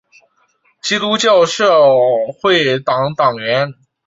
[0.81, 1.69] 基督教社
[2.41, 3.75] 会党党员。